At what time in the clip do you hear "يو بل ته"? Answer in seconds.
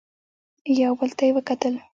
0.79-1.23